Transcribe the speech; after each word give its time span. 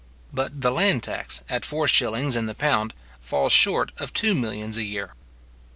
But 0.33 0.61
the 0.61 0.71
land 0.71 1.03
tax, 1.03 1.43
at 1.47 1.63
four 1.63 1.87
shillings 1.87 2.35
in 2.35 2.47
the 2.47 2.55
pound, 2.55 2.95
falls 3.19 3.53
short 3.53 3.91
of 3.99 4.11
two 4.13 4.33
millions 4.33 4.79
a 4.79 4.83
year. 4.83 5.13